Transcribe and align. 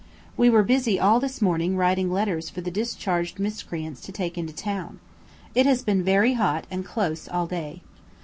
We 0.35 0.49
were 0.49 0.63
busy 0.63 0.99
all 0.99 1.19
this 1.19 1.43
morning 1.43 1.77
writing 1.77 2.11
letters 2.11 2.49
for 2.49 2.61
the 2.61 2.71
discharged 2.71 3.37
miscreants 3.37 4.01
to 4.01 4.11
take 4.11 4.35
into 4.35 4.51
town. 4.51 4.97
It 5.53 5.67
has 5.67 5.83
been 5.83 6.01
very 6.03 6.33
hot 6.33 6.65
and 6.71 6.83
close 6.83 7.27
all 7.27 7.45
day. 7.45 7.83